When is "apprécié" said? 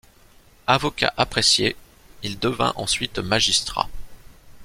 1.15-1.75